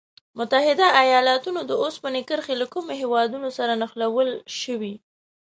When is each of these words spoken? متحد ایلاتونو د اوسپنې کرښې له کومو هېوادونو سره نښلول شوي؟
متحد 0.37 0.79
ایلاتونو 1.01 1.59
د 1.65 1.71
اوسپنې 1.83 2.21
کرښې 2.29 2.55
له 2.61 2.65
کومو 2.73 2.91
هېوادونو 3.01 3.47
سره 3.57 3.73
نښلول 3.81 4.29
شوي؟ 4.59 4.93